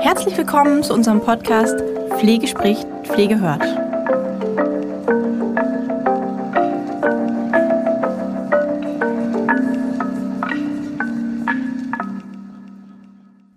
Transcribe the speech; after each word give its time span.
Herzlich 0.00 0.36
willkommen 0.36 0.82
zu 0.82 0.92
unserem 0.92 1.20
Podcast 1.20 1.80
Pflege 2.18 2.46
spricht, 2.46 2.86
Pflege 3.04 3.40
hört. 3.40 3.62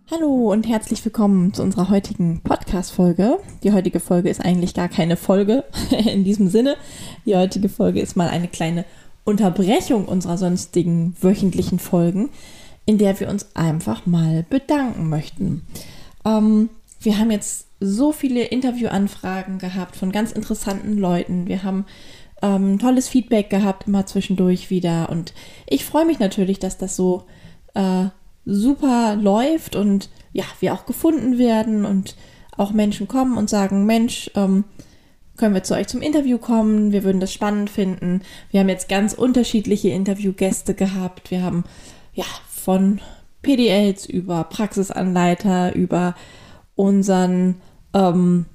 Hallo 0.09 0.49
und 0.54 0.65
herzlich 0.65 1.04
willkommen 1.04 1.54
zu 1.54 1.61
unserer 1.61 1.89
heutigen 1.89 2.39
Podcast-Folge. 2.41 3.39
Die 3.63 3.73
heutige 3.73 3.99
Folge 3.99 4.29
ist 4.29 4.39
eigentlich 4.39 4.73
gar 4.73 4.88
keine 4.88 5.17
Folge 5.17 5.65
in 5.91 6.23
diesem 6.23 6.47
Sinne. 6.47 6.77
Die 7.25 7.36
heutige 7.36 7.67
Folge 7.67 7.99
ist 7.99 8.15
mal 8.15 8.29
eine 8.29 8.47
kleine 8.47 8.86
Unterbrechung 9.26 10.05
unserer 10.05 10.38
sonstigen 10.38 11.16
wöchentlichen 11.20 11.80
Folgen, 11.80 12.30
in 12.86 12.98
der 12.98 13.20
wir 13.20 13.30
uns 13.30 13.48
einfach 13.55 14.05
mal 14.05 14.45
bedanken 14.49 15.09
möchten. 15.09 15.63
Ähm, 16.23 16.70
wir 17.02 17.18
haben 17.18 17.32
jetzt 17.32 17.68
so 17.80 18.12
viele 18.12 18.44
Interviewanfragen 18.44 19.59
gehabt 19.59 19.96
von 19.96 20.12
ganz 20.12 20.32
interessanten 20.32 20.98
Leuten. 20.98 21.48
Wir 21.48 21.63
haben 21.63 21.85
ähm, 22.41 22.80
tolles 22.80 23.08
Feedback 23.08 23.49
gehabt, 23.49 23.88
immer 23.88 24.05
zwischendurch 24.05 24.70
wieder. 24.70 25.09
Und 25.09 25.34
ich 25.68 25.84
freue 25.84 26.05
mich 26.05 26.20
natürlich, 26.20 26.60
dass 26.60 26.77
das 26.77 26.96
so 26.96 27.26
äh, 27.73 28.05
super 28.46 29.16
läuft 29.16 29.76
und 29.76 30.10
ja, 30.34 30.44
wir 30.60 30.73
auch 30.73 30.85
gefunden 30.85 31.38
werden 31.38 31.85
und 31.85 32.16
auch 32.57 32.71
Menschen 32.71 33.07
kommen 33.07 33.38
und 33.38 33.49
sagen, 33.49 33.85
Mensch, 33.85 34.30
ähm, 34.35 34.63
können 35.38 35.53
wir 35.53 35.63
zu 35.63 35.73
euch 35.73 35.88
zum 35.88 36.02
Interview 36.02 36.38
kommen? 36.38 36.91
Wir 36.91 37.03
würden 37.03 37.20
das 37.20 37.34
spannend 37.34 37.70
finden. 37.70 38.21
Wir 38.52 38.62
haben 38.62 38.70
jetzt 38.70 38.89
ganz 38.89 39.13
unterschiedliche 39.13 39.89
Interviewgäste 39.89 40.73
gehabt. 40.73 41.31
Wir 41.31 41.43
haben 41.43 41.63
ja 42.13 42.26
von 42.49 42.99
PDLs 43.41 44.05
über 44.05 44.45
Praxisanleiter, 44.45 45.76
über 45.76 46.15
unseren 46.76 47.55
ähm, 47.93 48.45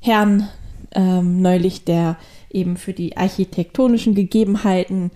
Herrn 0.00 0.48
ähm, 0.92 1.40
neulich, 1.40 1.84
der 1.84 2.16
eben 2.50 2.76
für 2.76 2.92
die 2.92 3.16
architektonischen 3.16 4.14
Gegebenheiten 4.14 5.10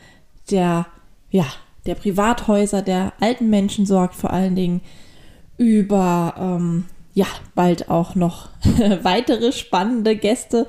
der 0.51 0.87
ja 1.31 1.47
der 1.87 1.95
Privathäuser 1.95 2.83
der 2.83 3.13
alten 3.21 3.49
Menschen 3.51 3.87
sorgt, 3.87 4.15
vor 4.15 4.33
allen 4.33 4.57
Dingen 4.57 4.81
über 5.57 6.35
ähm, 6.39 6.85
ja 7.17 7.27
bald 7.55 7.89
auch 7.89 8.15
noch 8.15 8.51
weitere 9.03 9.51
spannende 9.51 10.17
Gäste. 10.17 10.67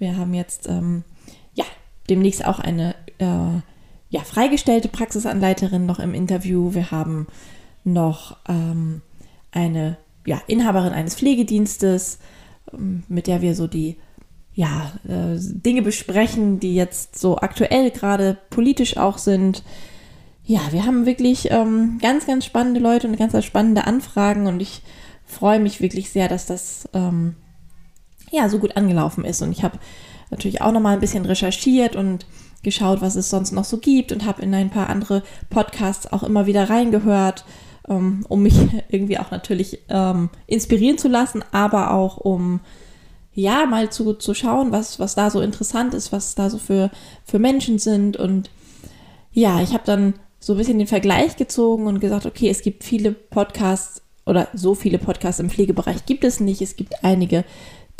Wir 0.00 0.16
haben 0.16 0.34
jetzt 0.34 0.68
ähm, 0.68 1.04
ja 1.54 1.64
demnächst 2.10 2.44
auch 2.44 2.58
eine 2.58 2.96
äh, 3.18 3.60
ja 4.10 4.20
freigestellte 4.24 4.88
Praxisanleiterin 4.88 5.86
noch 5.86 6.00
im 6.00 6.12
Interview. 6.12 6.74
Wir 6.74 6.90
haben 6.90 7.28
noch 7.84 8.36
ähm, 8.48 9.02
eine 9.52 9.96
ja, 10.26 10.42
Inhaberin 10.48 10.92
eines 10.92 11.14
Pflegedienstes, 11.14 12.18
ähm, 12.72 13.04
mit 13.06 13.28
der 13.28 13.40
wir 13.40 13.54
so 13.54 13.68
die 13.68 13.96
ja, 14.52 14.92
äh, 15.06 15.38
Dinge 15.38 15.82
besprechen, 15.82 16.58
die 16.58 16.74
jetzt 16.74 17.16
so 17.16 17.38
aktuell 17.38 17.92
gerade 17.92 18.36
politisch 18.50 18.96
auch 18.96 19.18
sind 19.18 19.62
ja, 20.46 20.60
wir 20.72 20.84
haben 20.84 21.06
wirklich 21.06 21.50
ähm, 21.50 21.98
ganz, 22.02 22.26
ganz 22.26 22.44
spannende 22.44 22.78
Leute 22.78 23.08
und 23.08 23.16
ganz 23.16 23.42
spannende 23.44 23.86
Anfragen 23.86 24.46
und 24.46 24.60
ich 24.60 24.82
freue 25.24 25.60
mich 25.60 25.80
wirklich 25.80 26.10
sehr, 26.10 26.28
dass 26.28 26.46
das 26.46 26.88
ähm, 26.92 27.36
ja 28.30 28.48
so 28.48 28.58
gut 28.58 28.76
angelaufen 28.76 29.24
ist. 29.24 29.42
Und 29.42 29.52
ich 29.52 29.62
habe 29.62 29.78
natürlich 30.30 30.60
auch 30.60 30.72
noch 30.72 30.80
mal 30.80 30.94
ein 30.94 31.00
bisschen 31.00 31.24
recherchiert 31.24 31.96
und 31.96 32.26
geschaut, 32.62 33.00
was 33.00 33.14
es 33.14 33.30
sonst 33.30 33.52
noch 33.52 33.64
so 33.64 33.78
gibt 33.78 34.10
und 34.10 34.24
habe 34.24 34.42
in 34.42 34.54
ein 34.54 34.70
paar 34.70 34.88
andere 34.88 35.22
Podcasts 35.50 36.12
auch 36.12 36.22
immer 36.22 36.46
wieder 36.46 36.68
reingehört, 36.68 37.44
ähm, 37.88 38.24
um 38.28 38.42
mich 38.42 38.54
irgendwie 38.88 39.18
auch 39.18 39.30
natürlich 39.30 39.80
ähm, 39.88 40.30
inspirieren 40.46 40.98
zu 40.98 41.08
lassen, 41.08 41.44
aber 41.52 41.92
auch 41.92 42.16
um 42.16 42.60
ja 43.34 43.66
mal 43.66 43.90
zu, 43.90 44.14
zu 44.14 44.34
schauen, 44.34 44.72
was, 44.72 44.98
was 44.98 45.14
da 45.14 45.30
so 45.30 45.40
interessant 45.40 45.94
ist, 45.94 46.12
was 46.12 46.34
da 46.34 46.50
so 46.50 46.58
für, 46.58 46.90
für 47.24 47.38
Menschen 47.38 47.78
sind. 47.78 48.16
Und 48.16 48.50
ja, 49.32 49.60
ich 49.60 49.72
habe 49.72 49.84
dann 49.84 50.14
so 50.38 50.54
ein 50.54 50.58
bisschen 50.58 50.78
den 50.78 50.86
Vergleich 50.86 51.36
gezogen 51.36 51.86
und 51.86 52.00
gesagt, 52.00 52.26
okay, 52.26 52.48
es 52.48 52.62
gibt 52.62 52.84
viele 52.84 53.12
Podcasts 53.12 54.02
oder 54.26 54.48
so 54.54 54.74
viele 54.74 54.98
Podcasts 54.98 55.40
im 55.40 55.50
Pflegebereich 55.50 56.06
gibt 56.06 56.24
es 56.24 56.40
nicht. 56.40 56.62
Es 56.62 56.76
gibt 56.76 57.04
einige, 57.04 57.44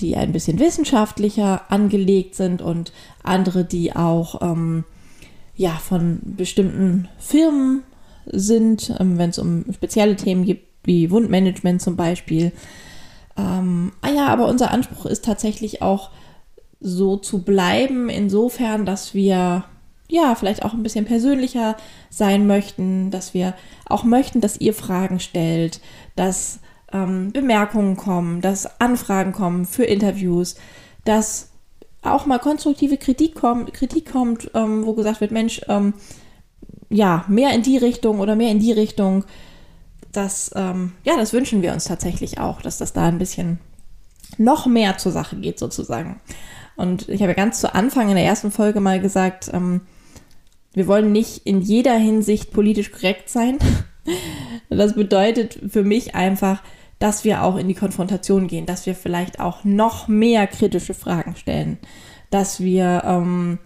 die 0.00 0.16
ein 0.16 0.32
bisschen 0.32 0.58
wissenschaftlicher 0.58 1.70
angelegt 1.70 2.34
sind 2.34 2.62
und 2.62 2.92
andere, 3.22 3.64
die 3.64 3.94
auch 3.94 4.42
ähm, 4.42 4.84
ja, 5.56 5.70
von 5.70 6.20
bestimmten 6.24 7.08
Firmen 7.18 7.82
sind, 8.26 8.94
ähm, 8.98 9.18
wenn 9.18 9.30
es 9.30 9.38
um 9.38 9.64
spezielle 9.72 10.16
Themen 10.16 10.44
geht, 10.44 10.64
wie 10.82 11.10
Wundmanagement 11.10 11.80
zum 11.80 11.96
Beispiel. 11.96 12.52
Ähm, 13.36 13.92
ah 14.00 14.10
ja, 14.10 14.26
aber 14.28 14.48
unser 14.48 14.70
Anspruch 14.70 15.06
ist 15.06 15.24
tatsächlich 15.24 15.82
auch 15.82 16.10
so 16.80 17.16
zu 17.16 17.42
bleiben, 17.42 18.08
insofern, 18.08 18.84
dass 18.84 19.14
wir 19.14 19.64
ja, 20.08 20.34
vielleicht 20.34 20.64
auch 20.64 20.74
ein 20.74 20.82
bisschen 20.82 21.06
persönlicher 21.06 21.76
sein 22.10 22.46
möchten, 22.46 23.10
dass 23.10 23.34
wir 23.34 23.54
auch 23.86 24.04
möchten, 24.04 24.40
dass 24.40 24.60
ihr 24.60 24.74
Fragen 24.74 25.18
stellt, 25.18 25.80
dass 26.14 26.60
ähm, 26.92 27.32
Bemerkungen 27.32 27.96
kommen, 27.96 28.40
dass 28.40 28.80
Anfragen 28.80 29.32
kommen 29.32 29.66
für 29.66 29.84
Interviews, 29.84 30.56
dass 31.04 31.50
auch 32.02 32.26
mal 32.26 32.38
konstruktive 32.38 32.98
Kritik, 32.98 33.34
komm, 33.34 33.66
Kritik 33.72 34.10
kommt, 34.10 34.50
ähm, 34.54 34.84
wo 34.84 34.92
gesagt 34.92 35.20
wird, 35.20 35.32
Mensch, 35.32 35.62
ähm, 35.68 35.94
ja, 36.90 37.24
mehr 37.28 37.52
in 37.54 37.62
die 37.62 37.78
Richtung 37.78 38.20
oder 38.20 38.36
mehr 38.36 38.50
in 38.50 38.60
die 38.60 38.72
Richtung. 38.72 39.24
Das, 40.12 40.50
ähm, 40.54 40.92
ja, 41.02 41.16
das 41.16 41.32
wünschen 41.32 41.62
wir 41.62 41.72
uns 41.72 41.84
tatsächlich 41.84 42.38
auch, 42.38 42.60
dass 42.60 42.78
das 42.78 42.92
da 42.92 43.06
ein 43.06 43.18
bisschen 43.18 43.58
noch 44.36 44.66
mehr 44.66 44.98
zur 44.98 45.12
Sache 45.12 45.36
geht 45.36 45.58
sozusagen. 45.58 46.20
Und 46.76 47.08
ich 47.08 47.20
habe 47.22 47.32
ja 47.32 47.36
ganz 47.36 47.60
zu 47.60 47.74
Anfang 47.74 48.08
in 48.08 48.16
der 48.16 48.24
ersten 48.24 48.50
Folge 48.50 48.80
mal 48.80 49.00
gesagt, 49.00 49.50
ähm, 49.52 49.80
wir 50.74 50.86
wollen 50.86 51.12
nicht 51.12 51.46
in 51.46 51.60
jeder 51.60 51.94
Hinsicht 51.94 52.52
politisch 52.52 52.90
korrekt 52.90 53.28
sein. 53.28 53.58
Das 54.68 54.94
bedeutet 54.94 55.58
für 55.68 55.82
mich 55.82 56.14
einfach, 56.14 56.62
dass 56.98 57.24
wir 57.24 57.42
auch 57.42 57.56
in 57.56 57.68
die 57.68 57.74
Konfrontation 57.74 58.48
gehen, 58.48 58.66
dass 58.66 58.86
wir 58.86 58.94
vielleicht 58.94 59.40
auch 59.40 59.64
noch 59.64 60.08
mehr 60.08 60.46
kritische 60.46 60.94
Fragen 60.94 61.36
stellen, 61.36 61.78
dass 62.30 62.60
wir 62.60 63.02
ähm, 63.06 63.58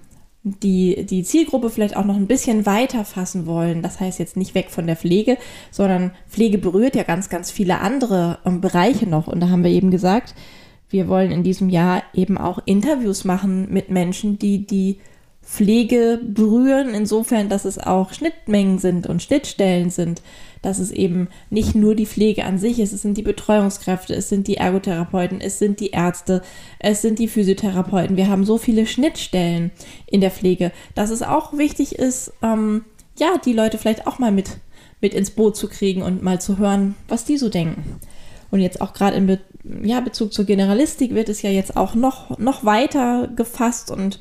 die, 0.43 1.05
die 1.05 1.23
Zielgruppe 1.23 1.71
vielleicht 1.71 1.97
auch 1.97 2.05
noch 2.05 2.17
ein 2.17 2.27
bisschen 2.27 2.67
weiter 2.67 3.05
fassen 3.05 3.47
wollen. 3.47 3.83
Das 3.83 4.01
heißt 4.01 4.19
jetzt 4.19 4.37
nicht 4.37 4.55
weg 4.55 4.71
von 4.71 4.87
der 4.87 4.97
Pflege, 4.97 5.39
sondern 5.71 6.13
Pflege 6.29 6.59
berührt 6.59 6.97
ja 6.97 7.03
ganz, 7.03 7.29
ganz 7.29 7.51
viele 7.51 7.81
andere 7.81 8.39
ähm, 8.45 8.61
Bereiche 8.61 9.09
noch. 9.09 9.27
Und 9.27 9.41
da 9.41 9.49
haben 9.49 9.65
wir 9.65 9.71
eben 9.71 9.91
gesagt, 9.91 10.35
wir 10.91 11.09
wollen 11.09 11.31
in 11.31 11.43
diesem 11.43 11.69
Jahr 11.69 12.03
eben 12.15 12.39
auch 12.39 12.61
Interviews 12.65 13.25
machen 13.25 13.73
mit 13.73 13.91
Menschen, 13.91 14.39
die 14.39 14.67
die 14.67 14.99
Pflege 15.49 16.21
berühren, 16.23 16.95
insofern, 16.95 17.49
dass 17.49 17.65
es 17.65 17.79
auch 17.79 18.13
Schnittmengen 18.13 18.79
sind 18.79 19.07
und 19.07 19.23
Schnittstellen 19.23 19.89
sind, 19.89 20.21
dass 20.61 20.79
es 20.79 20.91
eben 20.91 21.29
nicht 21.49 21.75
nur 21.75 21.95
die 21.95 22.05
Pflege 22.05 22.45
an 22.45 22.59
sich 22.59 22.79
ist, 22.79 22.93
es 22.93 23.01
sind 23.01 23.17
die 23.17 23.23
Betreuungskräfte, 23.23 24.15
es 24.15 24.29
sind 24.29 24.47
die 24.47 24.59
Ergotherapeuten, 24.59 25.41
es 25.41 25.59
sind 25.59 25.81
die 25.81 25.91
Ärzte, 25.91 26.43
es 26.79 27.01
sind 27.01 27.19
die 27.19 27.29
Physiotherapeuten. 27.29 28.19
Wir 28.19 28.29
haben 28.29 28.45
so 28.45 28.59
viele 28.59 28.87
Schnittstellen 28.87 29.71
in 30.07 30.21
der 30.21 30.31
Pflege, 30.31 30.71
dass 30.95 31.09
es 31.09 31.23
auch 31.23 31.57
wichtig 31.57 31.95
ist, 31.95 32.31
ähm, 32.43 32.85
ja, 33.19 33.39
die 33.43 33.55
Leute 33.55 33.79
vielleicht 33.79 34.07
auch 34.07 34.19
mal 34.19 34.31
mit, 34.31 34.59
mit 35.01 35.15
ins 35.15 35.31
Boot 35.31 35.57
zu 35.57 35.69
kriegen 35.69 36.03
und 36.03 36.23
mal 36.23 36.43
zu 36.43 36.59
hören, 36.59 36.95
was 37.09 37.25
die 37.25 37.39
so 37.39 37.49
denken. 37.49 38.01
Und 38.51 38.61
jetzt 38.61 38.83
auch 38.83 38.93
gerade 38.93 39.17
in 39.17 39.27
Be 39.27 39.41
ja, 39.83 40.01
Bezug 40.01 40.33
zur 40.33 40.45
Generalistik 40.45 41.15
wird 41.15 41.29
es 41.29 41.43
ja 41.43 41.51
jetzt 41.51 41.77
auch 41.77 41.95
noch, 41.95 42.39
noch 42.39 42.65
weiter 42.65 43.29
gefasst 43.35 43.91
und 43.91 44.21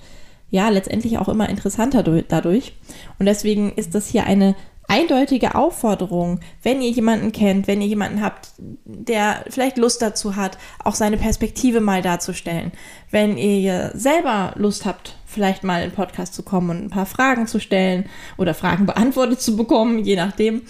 ja 0.50 0.70
letztendlich 0.70 1.18
auch 1.18 1.30
immer 1.30 1.50
interessanter 1.50 2.04
dadurch. 2.04 2.74
Und 3.20 3.26
deswegen 3.26 3.72
ist 3.74 3.96
das 3.96 4.08
hier 4.08 4.26
eine 4.26 4.56
eindeutige 4.88 5.56
Aufforderung, 5.56 6.40
wenn 6.64 6.82
ihr 6.82 6.90
jemanden 6.90 7.32
kennt, 7.34 7.68
wenn 7.68 7.82
ihr 7.82 7.88
jemanden 7.88 8.22
habt, 8.22 8.50
der 8.86 9.44
vielleicht 9.50 9.78
Lust 9.78 10.02
dazu 10.02 10.36
hat, 10.36 10.58
auch 10.84 10.96
seine 10.96 11.18
Perspektive 11.18 11.82
mal 11.82 12.02
darzustellen. 12.02 12.72
Wenn 13.12 13.38
ihr 13.38 13.92
selber 13.94 14.54
Lust 14.56 14.86
habt, 14.86 15.18
vielleicht 15.26 15.64
mal 15.64 15.84
in 15.84 15.92
Podcast 15.92 16.34
zu 16.34 16.44
kommen 16.44 16.70
und 16.70 16.84
ein 16.86 16.90
paar 16.90 17.06
Fragen 17.06 17.48
zu 17.48 17.60
stellen 17.60 18.06
oder 18.38 18.54
Fragen 18.54 18.86
beantwortet 18.88 19.42
zu 19.42 19.58
bekommen, 19.58 20.00
je 20.00 20.16
nachdem. 20.16 20.62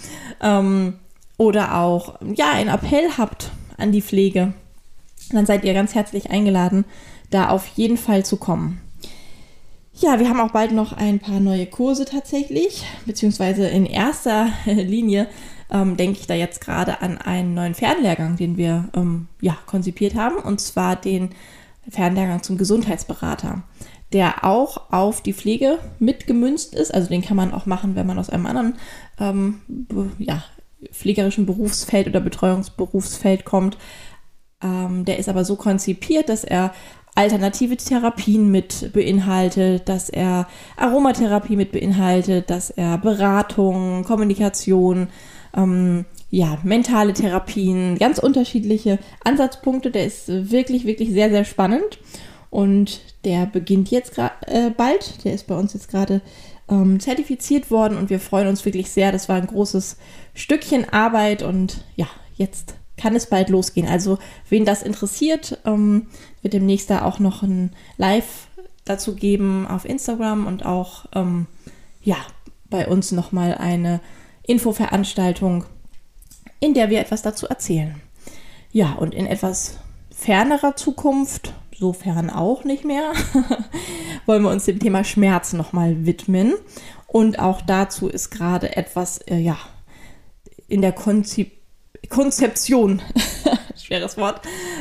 Ähm, 0.42 0.94
oder 1.36 1.76
auch, 1.76 2.18
ja, 2.34 2.50
einen 2.50 2.70
Appell 2.70 3.10
habt 3.16 3.52
an 3.76 3.92
die 3.92 4.02
Pflege, 4.02 4.52
dann 5.30 5.46
seid 5.46 5.64
ihr 5.64 5.74
ganz 5.74 5.94
herzlich 5.94 6.30
eingeladen, 6.30 6.84
da 7.30 7.50
auf 7.50 7.68
jeden 7.68 7.96
Fall 7.96 8.24
zu 8.24 8.38
kommen. 8.38 8.80
Ja, 10.00 10.20
wir 10.20 10.28
haben 10.28 10.40
auch 10.40 10.52
bald 10.52 10.70
noch 10.70 10.92
ein 10.92 11.18
paar 11.18 11.40
neue 11.40 11.66
Kurse 11.66 12.04
tatsächlich, 12.04 12.84
beziehungsweise 13.04 13.66
in 13.66 13.84
erster 13.84 14.48
Linie 14.64 15.26
ähm, 15.72 15.96
denke 15.96 16.20
ich 16.20 16.28
da 16.28 16.34
jetzt 16.34 16.60
gerade 16.60 17.02
an 17.02 17.18
einen 17.18 17.54
neuen 17.54 17.74
Fernlehrgang, 17.74 18.36
den 18.36 18.56
wir 18.56 18.90
ähm, 18.94 19.26
ja, 19.40 19.58
konzipiert 19.66 20.14
haben, 20.14 20.36
und 20.36 20.60
zwar 20.60 20.94
den 20.94 21.30
Fernlehrgang 21.88 22.44
zum 22.44 22.58
Gesundheitsberater. 22.58 23.64
der 24.12 24.44
auch 24.44 24.90
auf 24.90 25.20
die 25.20 25.34
Pflege 25.34 25.78
mitgemünzt 25.98 26.74
ist. 26.74 26.94
Also 26.94 27.08
den 27.08 27.22
kann 27.22 27.36
man 27.36 27.52
auch 27.52 27.66
machen, 27.66 27.94
wenn 27.94 28.06
man 28.06 28.18
aus 28.18 28.30
einem 28.30 28.46
anderen 28.46 28.76
ähm, 29.20 29.60
ja, 30.18 30.42
pflegerischen 30.92 31.44
Berufsfeld 31.46 32.06
oder 32.06 32.20
Betreuungsberufsfeld 32.20 33.44
kommt. 33.44 33.76
Ähm, 34.62 35.04
der 35.04 35.18
ist 35.18 35.28
aber 35.28 35.44
so 35.44 35.56
konzipiert, 35.56 36.28
dass 36.28 36.44
er 36.44 36.72
alternative 37.18 37.76
Therapien 37.76 38.48
mit 38.48 38.92
beinhaltet, 38.92 39.88
dass 39.88 40.08
er 40.08 40.46
Aromatherapie 40.76 41.56
mit 41.56 41.72
beinhaltet, 41.72 42.48
dass 42.48 42.70
er 42.70 42.96
Beratung, 42.96 44.04
Kommunikation, 44.04 45.08
ähm, 45.56 46.04
ja, 46.30 46.58
mentale 46.62 47.14
Therapien, 47.14 47.98
ganz 47.98 48.18
unterschiedliche 48.20 49.00
Ansatzpunkte. 49.24 49.90
Der 49.90 50.06
ist 50.06 50.28
wirklich, 50.28 50.84
wirklich 50.84 51.10
sehr, 51.10 51.28
sehr 51.28 51.44
spannend. 51.44 51.98
Und 52.50 53.00
der 53.24 53.46
beginnt 53.46 53.90
jetzt 53.90 54.16
äh, 54.16 54.70
bald. 54.70 55.24
Der 55.24 55.34
ist 55.34 55.48
bei 55.48 55.56
uns 55.56 55.74
jetzt 55.74 55.90
gerade 55.90 56.20
ähm, 56.70 57.00
zertifiziert 57.00 57.72
worden 57.72 57.98
und 57.98 58.10
wir 58.10 58.20
freuen 58.20 58.46
uns 58.46 58.64
wirklich 58.64 58.92
sehr. 58.92 59.10
Das 59.10 59.28
war 59.28 59.36
ein 59.36 59.48
großes 59.48 59.96
Stückchen 60.34 60.88
Arbeit 60.88 61.42
und 61.42 61.84
ja, 61.96 62.06
jetzt 62.36 62.74
kann 62.98 63.16
es 63.16 63.26
bald 63.26 63.48
losgehen. 63.48 63.88
Also, 63.88 64.18
wen 64.48 64.64
das 64.64 64.82
interessiert, 64.82 65.58
ähm, 65.64 66.08
wird 66.42 66.54
demnächst 66.54 66.90
da 66.90 67.02
auch 67.02 67.18
noch 67.18 67.42
ein 67.42 67.72
Live 67.96 68.48
dazu 68.84 69.14
geben 69.14 69.66
auf 69.66 69.84
Instagram 69.84 70.46
und 70.46 70.66
auch 70.66 71.06
ähm, 71.14 71.46
ja, 72.02 72.16
bei 72.68 72.86
uns 72.86 73.12
nochmal 73.12 73.54
eine 73.54 74.00
Infoveranstaltung, 74.42 75.64
in 76.60 76.74
der 76.74 76.90
wir 76.90 77.00
etwas 77.00 77.22
dazu 77.22 77.46
erzählen. 77.46 78.00
Ja, 78.72 78.92
und 78.92 79.14
in 79.14 79.26
etwas 79.26 79.78
fernerer 80.10 80.76
Zukunft 80.76 81.54
sofern 81.78 82.28
auch 82.28 82.64
nicht 82.64 82.84
mehr, 82.84 83.12
wollen 84.26 84.42
wir 84.42 84.50
uns 84.50 84.64
dem 84.64 84.80
Thema 84.80 85.04
Schmerz 85.04 85.52
nochmal 85.52 86.06
widmen. 86.06 86.54
Und 87.06 87.38
auch 87.38 87.62
dazu 87.62 88.08
ist 88.08 88.30
gerade 88.30 88.76
etwas, 88.76 89.18
äh, 89.18 89.38
ja, 89.38 89.56
in 90.66 90.82
der 90.82 90.92
Konzip 90.92 91.57
Konzeption, 92.08 93.02
schweres 93.76 94.16
Wort. 94.16 94.40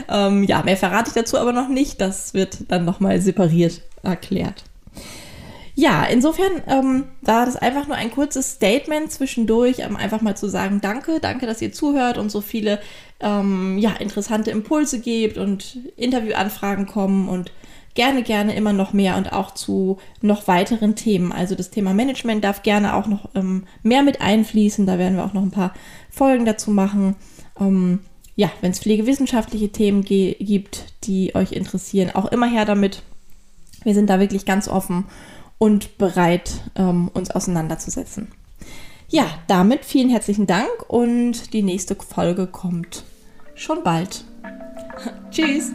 Ähm, 0.09 0.43
ja, 0.43 0.63
mehr 0.63 0.77
verrate 0.77 1.09
ich 1.09 1.13
dazu 1.13 1.37
aber 1.37 1.53
noch 1.53 1.67
nicht. 1.69 1.99
Das 2.01 2.33
wird 2.33 2.71
dann 2.71 2.85
nochmal 2.85 3.21
separiert 3.21 3.81
erklärt. 4.03 4.63
Ja, 5.79 6.05
insofern 6.05 6.63
ähm, 6.67 7.03
war 7.21 7.45
das 7.45 7.55
einfach 7.55 7.85
nur 7.85 7.95
ein 7.95 8.09
kurzes 8.09 8.53
Statement 8.53 9.11
zwischendurch, 9.11 9.85
um 9.87 9.95
einfach 9.95 10.21
mal 10.21 10.35
zu 10.35 10.49
sagen, 10.49 10.81
danke, 10.81 11.19
danke, 11.19 11.45
dass 11.45 11.61
ihr 11.61 11.71
zuhört 11.71 12.17
und 12.17 12.31
so 12.31 12.41
viele 12.41 12.79
ähm, 13.19 13.77
ja, 13.77 13.91
interessante 13.91 14.49
Impulse 14.49 14.99
gebt 14.99 15.37
und 15.37 15.77
Interviewanfragen 15.95 16.87
kommen 16.87 17.29
und 17.29 17.51
gerne, 17.97 18.21
gerne 18.21 18.55
immer 18.55 18.73
noch 18.73 18.93
mehr 18.93 19.17
und 19.17 19.33
auch 19.33 19.55
zu 19.55 19.97
noch 20.21 20.47
weiteren 20.47 20.95
Themen. 20.95 21.31
Also 21.31 21.55
das 21.55 21.71
Thema 21.71 21.95
Management 21.95 22.43
darf 22.43 22.61
gerne 22.61 22.95
auch 22.95 23.07
noch 23.07 23.27
ähm, 23.33 23.65
mehr 23.81 24.03
mit 24.03 24.21
einfließen. 24.21 24.85
Da 24.85 24.99
werden 24.99 25.17
wir 25.17 25.25
auch 25.25 25.33
noch 25.33 25.41
ein 25.41 25.51
paar 25.51 25.73
Folgen 26.11 26.45
dazu 26.45 26.69
machen. 26.69 27.15
Ähm, 27.59 27.99
ja, 28.35 28.51
wenn 28.61 28.71
es 28.71 28.79
pflegewissenschaftliche 28.79 29.69
Themen 29.69 30.03
gibt, 30.03 30.93
die 31.05 31.33
euch 31.33 31.51
interessieren, 31.51 32.11
auch 32.13 32.25
immer 32.25 32.47
her 32.47 32.65
damit. 32.65 33.01
Wir 33.83 33.95
sind 33.95 34.11
da 34.11 34.19
wirklich 34.19 34.45
ganz 34.45 34.67
offen 34.67 35.05
und 35.57 35.97
bereit, 35.97 36.61
ähm, 36.75 37.09
uns 37.15 37.31
auseinanderzusetzen. 37.31 38.27
Ja, 39.09 39.25
damit 39.47 39.85
vielen 39.85 40.09
herzlichen 40.09 40.45
Dank 40.45 40.69
und 40.87 41.51
die 41.53 41.63
nächste 41.63 41.95
Folge 41.95 42.45
kommt 42.45 43.05
schon 43.55 43.81
bald. 43.81 44.23
Tschüss! 45.31 45.71